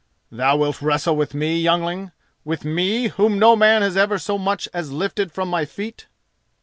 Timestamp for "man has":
3.55-3.95